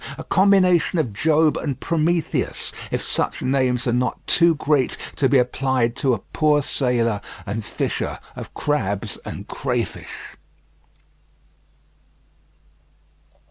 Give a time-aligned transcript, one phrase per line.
[0.17, 5.37] a combination of Job and Prometheus, if such names are not too great to be
[5.37, 10.37] applied to a poor sailor and fisher of crabs and crayfish.